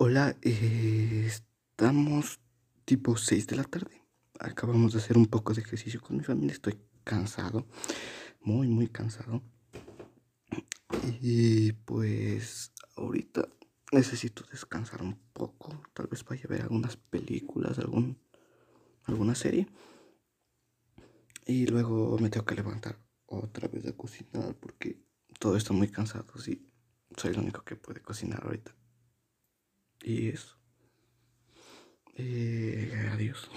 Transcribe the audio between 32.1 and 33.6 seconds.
Eh, adiós.